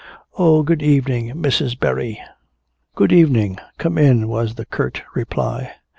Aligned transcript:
"Oh. 0.35 0.63
Good 0.63 0.81
evening, 0.81 1.27
Mrs. 1.35 1.79
Berry." 1.79 2.19
"Good 2.95 3.11
evening. 3.13 3.59
Come 3.77 3.99
in," 3.99 4.27
was 4.29 4.55
the 4.55 4.65
curt 4.65 5.03
reply. 5.13 5.73